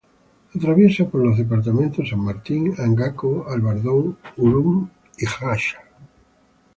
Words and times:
Atraviesa 0.55 1.05
por 1.07 1.23
los 1.23 1.37
departamentos 1.37 2.09
San 2.09 2.21
Martín, 2.21 2.73
Angaco, 2.79 3.45
Albardón, 3.47 4.17
Ullum 4.37 4.89
y 5.19 5.27
Jáchal. 5.27 5.83